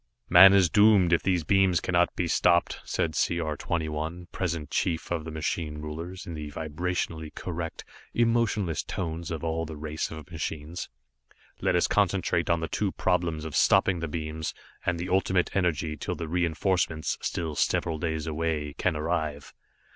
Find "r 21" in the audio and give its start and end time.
3.39-4.29